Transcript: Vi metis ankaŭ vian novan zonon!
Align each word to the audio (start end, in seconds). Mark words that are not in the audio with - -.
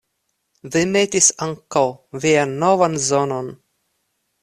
Vi 0.75 0.81
metis 0.93 1.27
ankaŭ 1.47 1.85
vian 2.25 2.57
novan 2.67 3.01
zonon! 3.11 3.57